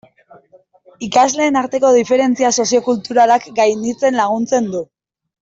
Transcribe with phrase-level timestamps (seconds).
[1.07, 4.83] Ikasleen arteko diferentzia soziokulturalak gainditzen laguntzen du.